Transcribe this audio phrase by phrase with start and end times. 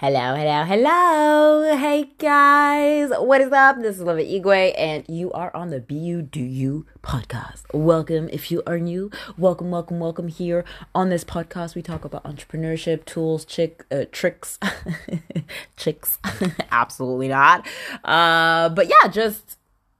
[0.00, 1.76] Hello, hello, hello.
[1.76, 3.82] Hey guys, what is up?
[3.82, 7.64] This is Love Igwe, and you are on the You Do You podcast.
[7.74, 9.10] Welcome if you are new.
[9.36, 10.64] Welcome, welcome, welcome here
[10.94, 11.74] on this podcast.
[11.74, 14.60] We talk about entrepreneurship, tools, chick, uh, tricks,
[15.76, 16.20] chicks.
[16.70, 17.66] Absolutely not.
[18.04, 19.57] Uh, but yeah, just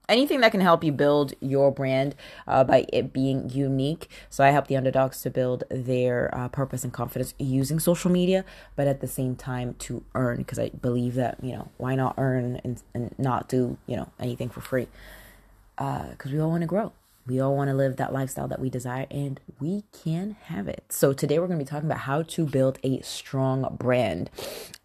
[0.08, 2.14] anything that can help you build your brand
[2.46, 4.08] uh, by it being unique.
[4.30, 8.44] So I help the underdogs to build their uh, purpose and confidence using social media,
[8.76, 12.14] but at the same time to earn because I believe that you know why not
[12.18, 14.88] earn and, and not do you know anything for free
[15.76, 16.92] because uh, we all want to grow.
[17.26, 20.84] We all want to live that lifestyle that we desire, and we can have it.
[20.88, 24.30] So, today we're going to be talking about how to build a strong brand.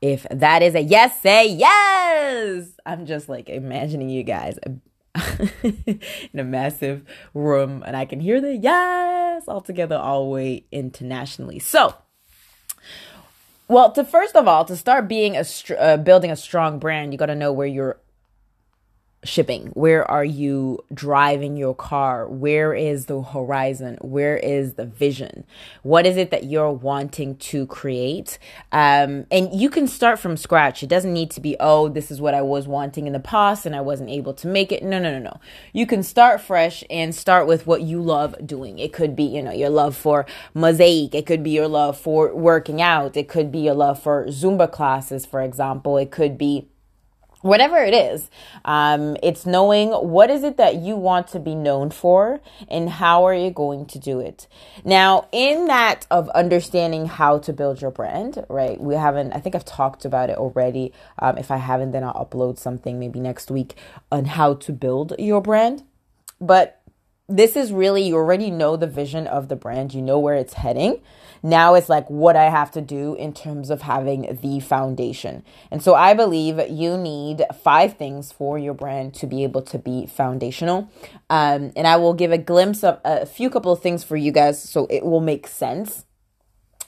[0.02, 2.68] If that is a yes, say yes.
[2.86, 4.60] I'm just like imagining you guys
[5.64, 7.04] in a massive
[7.34, 11.60] room and I can hear the yes all together all the way internationally.
[11.60, 11.96] So,
[13.68, 15.46] well, to first of all, to start being a
[15.80, 17.98] uh, building a strong brand, you got to know where you're
[19.24, 19.68] shipping?
[19.68, 22.28] Where are you driving your car?
[22.28, 23.98] Where is the horizon?
[24.02, 25.46] Where is the vision?
[25.82, 28.38] What is it that you're wanting to create?
[28.72, 30.84] Um, and you can start from scratch.
[30.84, 33.66] It doesn't need to be, oh, this is what I was wanting in the past
[33.66, 34.84] and I wasn't able to make it.
[34.84, 35.40] No, no, no, no.
[35.72, 38.80] You can start fresh and start with what you love doing.
[38.80, 41.16] It could be, you know, your love for mosaic.
[41.16, 43.18] It could be your love for working out.
[43.18, 45.98] It could be your love for Zumba classes, for example.
[45.98, 46.68] It could be
[47.44, 48.30] whatever it is
[48.66, 53.26] um, it's knowing what is it that you want to be known for and how
[53.26, 54.48] are you going to do it.
[54.84, 59.56] Now in that of understanding how to build your brand right we haven't i think
[59.56, 60.94] i've talked about it already.
[61.20, 63.76] Um, if i haven't then i'll upload something maybe next week
[64.12, 65.84] on how to build your brand.
[66.40, 66.82] But
[67.36, 70.54] this is really you already know the vision of the brand you know where it's
[70.54, 71.02] heading
[71.46, 75.44] now it's like what I have to do in terms of having the foundation.
[75.72, 79.78] And so I believe you need five things for your brand to be able to
[79.78, 80.90] be foundational.
[81.30, 84.32] Um, and I will give a glimpse of a few couple of things for you
[84.32, 86.06] guys so it will make sense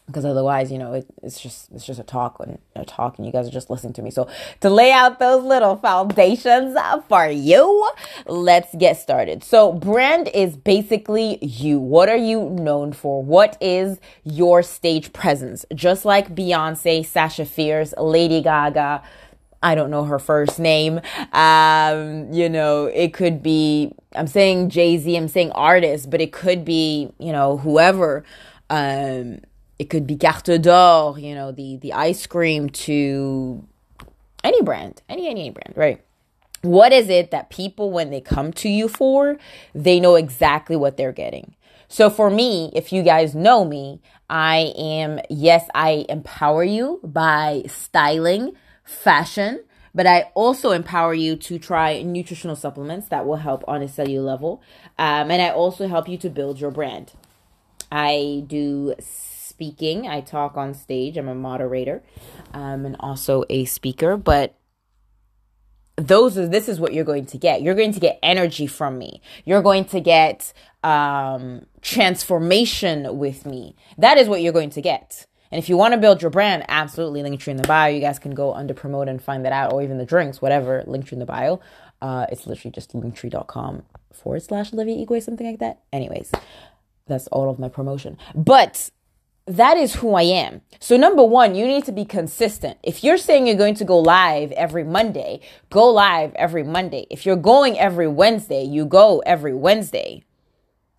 [0.08, 3.26] because otherwise you know it, it's just it's just a talk and a talk and
[3.26, 4.28] you guys are just listening to me so
[4.62, 6.78] to lay out those little foundations
[7.08, 7.92] for you
[8.28, 14.00] let's get started so brand is basically you what are you known for what is
[14.24, 19.02] your stage presence just like beyonce sasha fierce lady gaga
[19.64, 21.02] I don't know her first name.
[21.34, 26.32] Um, you know, it could be, I'm saying Jay Z, I'm saying artist, but it
[26.32, 28.24] could be, you know, whoever.
[28.70, 29.40] Um,
[29.78, 33.68] it could be Carte d'Or, you know, the the ice cream to
[34.44, 36.02] any brand, any any, any brand, right?
[36.62, 39.38] What is it that people when they come to you for,
[39.76, 41.56] they know exactly what they're getting.
[41.88, 47.64] So for me, if you guys know me, I am yes, I empower you by
[47.68, 48.54] styling,
[48.84, 53.88] fashion, but I also empower you to try nutritional supplements that will help on a
[53.88, 54.62] cellular level.
[54.98, 57.14] Um, and I also help you to build your brand.
[57.92, 58.96] I do
[59.56, 60.06] speaking.
[60.06, 61.16] I talk on stage.
[61.16, 62.04] I'm a moderator
[62.54, 64.18] um, and also a speaker.
[64.18, 64.58] But
[65.96, 67.62] those are, this is what you're going to get.
[67.62, 69.22] You're going to get energy from me.
[69.46, 70.52] You're going to get
[70.84, 73.78] um, transformation with me.
[73.98, 75.26] That is what you're going to get.
[75.52, 77.88] And if you want to build your brand, absolutely Linktree in the bio.
[77.90, 80.84] You guys can go under promote and find that out, or even the drinks, whatever.
[80.86, 81.62] Linktree in the bio.
[82.02, 85.80] Uh, it's literally just linktree.com forward slash Olivia Igwe, something like that.
[85.94, 86.34] Anyways,
[87.08, 88.18] that's all of my promotion.
[88.34, 88.90] But
[89.48, 90.62] that is who I am.
[90.80, 92.78] So number one, you need to be consistent.
[92.82, 97.06] If you're saying you're going to go live every Monday, go live every Monday.
[97.12, 100.24] If you're going every Wednesday, you go every Wednesday,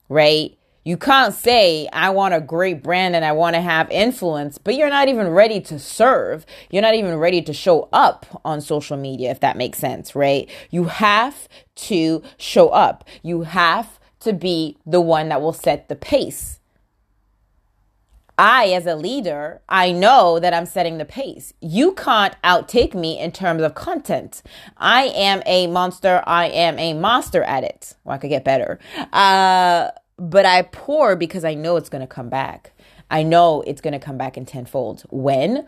[0.08, 0.56] right?
[0.84, 4.76] You can't say, I want a great brand and I want to have influence, but
[4.76, 6.46] you're not even ready to serve.
[6.70, 10.48] You're not even ready to show up on social media, if that makes sense, right?
[10.70, 13.04] You have to show up.
[13.24, 16.60] You have to be the one that will set the pace.
[18.38, 21.54] I, as a leader, I know that I'm setting the pace.
[21.60, 24.42] You can't outtake me in terms of content.
[24.76, 26.22] I am a monster.
[26.26, 27.94] I am a monster at it.
[28.04, 28.78] Well, I could get better.
[29.12, 32.72] Uh, but I pour because I know it's going to come back.
[33.10, 35.04] I know it's going to come back in tenfold.
[35.10, 35.66] When?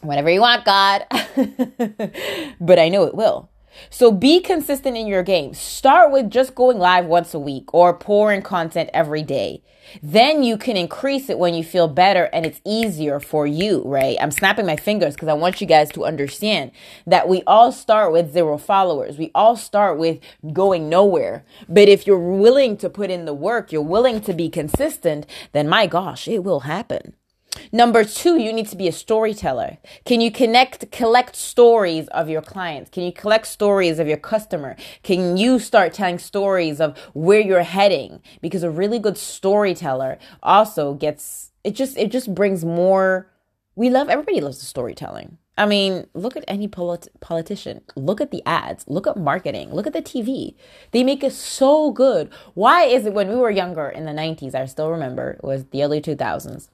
[0.00, 1.04] Whenever you want, God.
[2.60, 3.50] but I know it will.
[3.90, 5.54] So be consistent in your game.
[5.54, 9.62] Start with just going live once a week or pouring content every day.
[10.02, 14.16] Then you can increase it when you feel better and it's easier for you, right?
[14.20, 16.72] I'm snapping my fingers because I want you guys to understand
[17.06, 19.16] that we all start with zero followers.
[19.18, 20.20] We all start with
[20.52, 21.44] going nowhere.
[21.68, 25.68] But if you're willing to put in the work, you're willing to be consistent, then
[25.68, 27.14] my gosh, it will happen.
[27.72, 29.78] Number two, you need to be a storyteller.
[30.04, 32.90] Can you connect, collect stories of your clients?
[32.90, 34.76] Can you collect stories of your customer?
[35.02, 38.20] Can you start telling stories of where you're heading?
[38.40, 43.30] Because a really good storyteller also gets, it just, it just brings more.
[43.76, 45.38] We love, everybody loves the storytelling.
[45.58, 47.82] I mean, look at any polit- politician.
[47.96, 48.84] Look at the ads.
[48.86, 49.74] Look at marketing.
[49.74, 50.54] Look at the TV.
[50.92, 52.30] They make it so good.
[52.54, 55.64] Why is it when we were younger in the 90s, I still remember, it was
[55.66, 56.68] the early 2000s,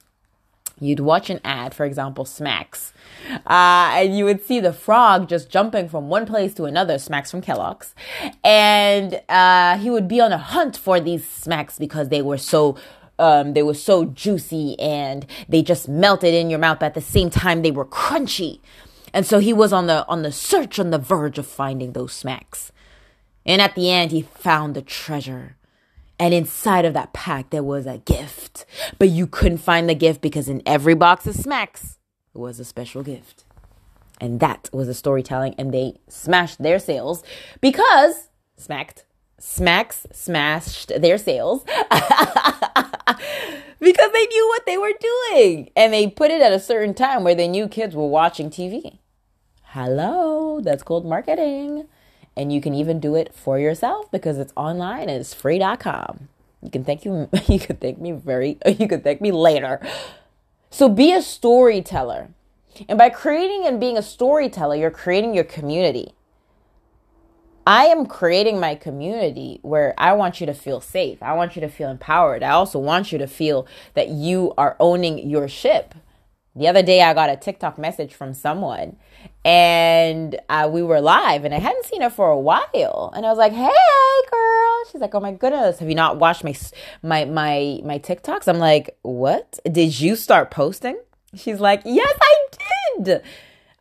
[0.79, 2.93] you'd watch an ad, for example, Smacks,
[3.47, 7.31] uh, and you would see the frog just jumping from one place to another, Smacks
[7.31, 7.95] from Kellogg's,
[8.43, 12.77] and uh, he would be on a hunt for these Smacks because they were so.
[13.17, 16.79] Um, they were so juicy and they just melted in your mouth.
[16.81, 18.59] But at the same time, they were crunchy,
[19.13, 22.11] and so he was on the on the search, on the verge of finding those
[22.11, 22.73] smacks.
[23.45, 25.55] And at the end, he found the treasure
[26.19, 28.65] and inside of that pack, there was a gift.
[28.97, 31.97] But you couldn't find the gift because in every box of smacks
[32.33, 33.43] was a special gift.
[34.21, 35.55] And that was the storytelling.
[35.57, 37.23] And they smashed their sales
[37.59, 39.05] because smacked,
[39.39, 41.63] smacks smashed their sales
[43.79, 45.69] because they knew what they were doing.
[45.75, 48.99] And they put it at a certain time where they knew kids were watching TV.
[49.63, 51.89] Hello, that's called marketing.
[52.37, 56.27] And you can even do it for yourself because it's online and it's free.com.
[56.61, 59.79] You can thank you you can thank me very you can thank me later.
[60.69, 62.29] So be a storyteller.
[62.89, 66.13] And by creating and being a storyteller, you're creating your community.
[67.67, 71.23] I am creating my community where I want you to feel safe.
[71.23, 72.43] I want you to feel empowered.
[72.43, 73.65] I also want you to feel
[73.95, 75.95] that you are owning your ship.
[76.55, 78.97] The other day, I got a TikTok message from someone,
[79.43, 83.11] and uh, we were live, and I hadn't seen her for a while.
[83.15, 83.69] And I was like, "Hey,
[84.31, 86.55] girl!" She's like, "Oh my goodness, have you not watched my
[87.01, 89.59] my my my TikToks?" I'm like, "What?
[89.71, 90.97] Did you start posting?"
[91.35, 92.35] She's like, "Yes, I
[93.03, 93.21] did."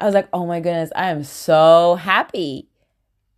[0.00, 2.68] I was like, "Oh my goodness, I am so happy."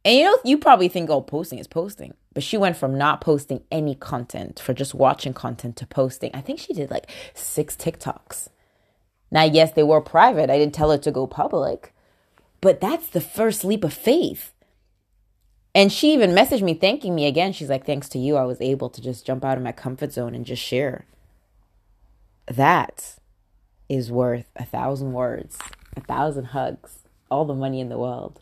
[0.05, 3.21] And you know, you probably think, "Oh, posting is posting," but she went from not
[3.21, 6.31] posting any content for just watching content to posting.
[6.35, 8.49] I think she did like six TikToks.
[9.31, 10.51] Now, yes, they were private.
[10.51, 11.93] I didn't tell her to go public,
[12.61, 14.53] but that's the first leap of faith.
[15.75, 17.53] And she even messaged me thanking me again.
[17.53, 20.13] She's like, thanks to you, I was able to just jump out of my comfort
[20.13, 21.05] zone and just share.
[22.47, 23.17] That
[23.89, 25.59] is worth a thousand words,
[25.97, 27.01] a thousand hugs,
[27.31, 28.41] all the money in the world.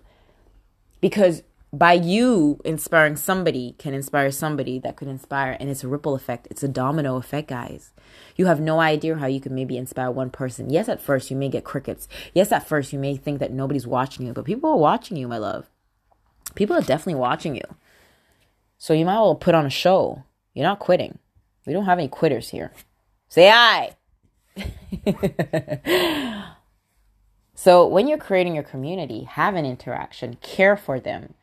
[1.01, 1.43] Because
[1.79, 6.47] by you inspiring somebody can inspire somebody that could inspire and it's a ripple effect.
[6.51, 7.93] It's a domino effect guys.
[8.37, 10.71] You have no idea how you can maybe inspire one person.
[10.71, 12.09] Yes at first you may get crickets.
[12.33, 15.27] Yes at first you may think that nobody's watching you but people are watching you
[15.27, 15.69] my love.
[16.55, 17.65] People are definitely watching you.
[18.79, 20.23] So you might well put on a show.
[20.53, 21.19] You're not quitting.
[21.67, 22.73] We don't have any quitters here.
[23.29, 23.97] Say i
[27.57, 30.37] so when you're creating your community have an interaction.
[30.43, 31.35] Care for them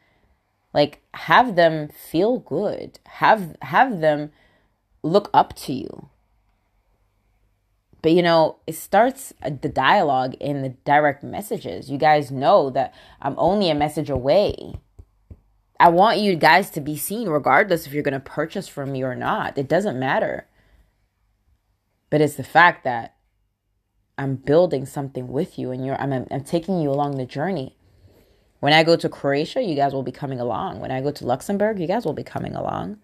[0.74, 3.00] like have them feel good.
[3.06, 4.32] Have have them
[5.04, 6.10] look up to you.
[8.02, 11.90] But you know it starts uh, the dialogue in the direct messages.
[11.90, 14.76] You guys know that i'm only a message away.
[15.80, 19.04] I want you guys to be seen regardless if you're going to purchase from me
[19.04, 19.58] or not.
[19.58, 20.48] It doesn't matter.
[22.12, 23.16] But it's the fact that
[24.18, 27.78] i'm building something with you and you're i'm, I'm taking you along the journey
[28.62, 30.80] when I go to Croatia, you guys will be coming along.
[30.80, 33.00] When I go to Luxembourg, you guys will be coming along.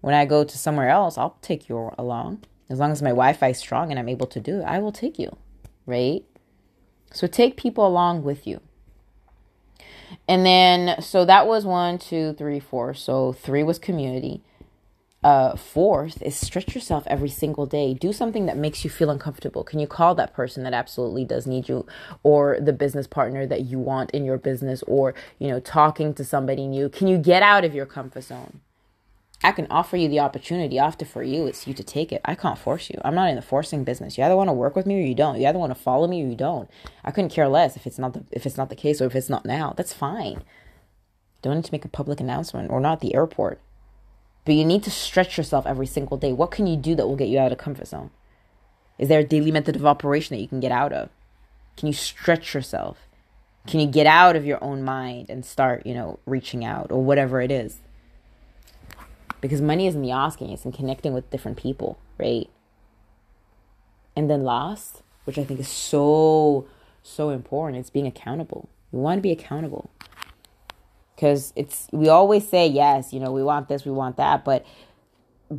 [0.00, 2.44] When I go to somewhere else, I'll take you along.
[2.70, 4.78] As long as my Wi Fi is strong and I'm able to do it, I
[4.78, 5.36] will take you,
[5.86, 6.24] right?
[7.12, 8.60] So take people along with you.
[10.28, 12.94] And then, so that was one, two, three, four.
[12.94, 14.44] So three was community
[15.22, 17.92] uh, fourth is stretch yourself every single day.
[17.92, 19.64] Do something that makes you feel uncomfortable.
[19.64, 21.86] Can you call that person that absolutely does need you,
[22.22, 26.24] or the business partner that you want in your business, or you know, talking to
[26.24, 26.88] somebody new?
[26.88, 28.60] Can you get out of your comfort zone?
[29.42, 30.78] I can offer you the opportunity.
[30.78, 32.20] After for you, it's you to take it.
[32.24, 33.00] I can't force you.
[33.04, 34.18] I'm not in the forcing business.
[34.18, 35.40] You either want to work with me or you don't.
[35.40, 36.68] You either want to follow me or you don't.
[37.04, 39.14] I couldn't care less if it's not the if it's not the case or if
[39.14, 39.72] it's not now.
[39.76, 40.44] That's fine.
[41.42, 43.60] Don't need to make a public announcement or not at the airport.
[44.44, 46.32] But you need to stretch yourself every single day.
[46.32, 48.10] What can you do that will get you out of comfort zone?
[48.98, 51.10] Is there a daily method of operation that you can get out of?
[51.76, 53.08] Can you stretch yourself?
[53.66, 57.02] Can you get out of your own mind and start, you know, reaching out or
[57.02, 57.78] whatever it is?
[59.40, 62.48] Because money is in the asking, it's in connecting with different people, right?
[64.16, 66.66] And then last, which I think is so,
[67.02, 68.68] so important, it's being accountable.
[68.92, 69.90] You want to be accountable
[71.20, 74.64] because it's we always say yes you know we want this we want that but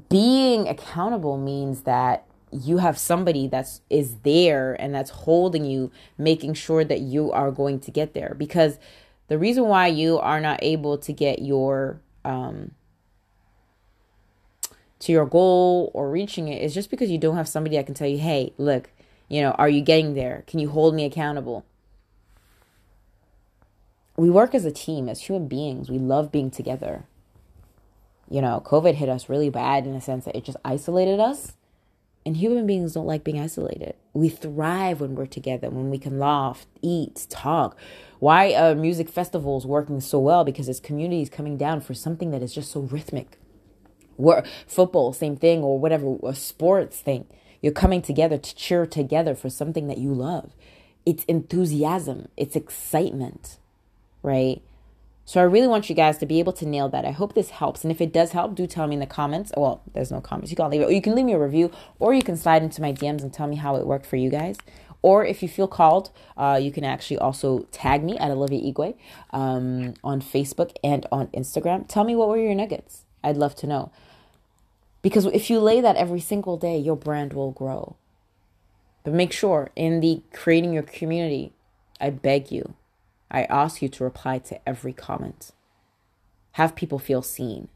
[0.10, 6.53] being accountable means that you have somebody that's is there and that's holding you making
[6.53, 8.36] sure that you are going to get there.
[8.38, 8.77] Because
[9.27, 12.72] the reason why you are not able to get your um
[15.00, 17.96] to your goal or reaching it is just because you don't have somebody that can
[17.96, 18.91] tell you hey look
[19.30, 20.44] you know are you getting there?
[20.48, 21.65] Can you hold me accountable
[24.22, 27.04] we work as a team as human beings we love being together
[28.30, 31.54] you know covid hit us really bad in the sense that it just isolated us
[32.25, 33.96] and human beings don't like being isolated.
[34.13, 37.78] We thrive when we're together, when we can laugh, eat, talk.
[38.20, 40.44] Why are music festivals working so well?
[40.44, 43.40] Because it's communities coming down for something that is just so rhythmic.
[44.18, 47.25] We're, football, same thing, or whatever, a sports thing.
[47.60, 50.51] You're coming together to cheer together for something that you love.
[51.06, 53.58] It's enthusiasm, it's excitement,
[54.24, 54.62] right?
[55.25, 57.06] So I really want you guys to be able to nail that.
[57.06, 57.84] I hope this helps.
[57.84, 59.51] And if it does help, do tell me in the comments.
[59.56, 60.51] Well, there's no comments.
[60.51, 60.86] You can leave it.
[60.86, 63.32] Or you can leave me a review or you can slide into my DMs and
[63.32, 64.58] tell me how it worked for you guys.
[65.04, 68.96] Or if you feel called, uh, you can actually also tag me at Olivia Igwe
[69.32, 71.88] um, on Facebook and on Instagram.
[71.88, 73.06] Tell me what were your nuggets.
[73.24, 73.92] I'd love to know.
[75.01, 77.96] Because if you lay that every single day, your brand will grow.
[79.04, 81.54] But make sure in the creating your community,
[82.00, 82.75] I beg you,
[83.32, 85.52] I ask you to reply to every comment.
[86.54, 87.70] Have people feel seen.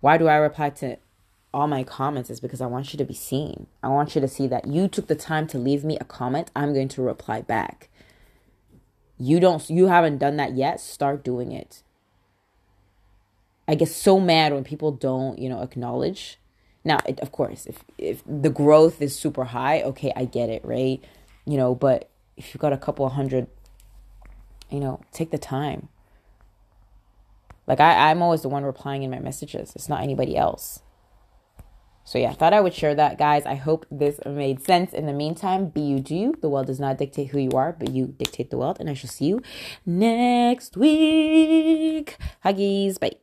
[0.00, 0.98] Why do I reply to
[1.54, 2.28] all my comments?
[2.28, 3.68] Is because I want you to be seen.
[3.82, 6.50] I want you to see that you took the time to leave me a comment.
[6.56, 7.88] I'm going to reply back.
[9.16, 11.84] You don't you haven't done that yet, start doing it.
[13.68, 16.38] I get so mad when people don't, you know, acknowledge.
[16.82, 20.64] Now, it, of course, if if the growth is super high, okay, I get it,
[20.64, 21.02] right?
[21.46, 23.46] You know, but if you've got a couple hundred
[24.74, 25.88] you know, take the time.
[27.66, 29.72] Like I, I'm always the one replying in my messages.
[29.74, 30.80] It's not anybody else.
[32.06, 33.46] So yeah, I thought I would share that, guys.
[33.46, 34.92] I hope this made sense.
[34.92, 36.34] In the meantime, be you do you.
[36.42, 38.76] The world does not dictate who you are, but you dictate the world.
[38.78, 39.40] And I shall see you
[39.86, 42.18] next week.
[42.44, 43.00] Huggies.
[43.00, 43.12] Bye.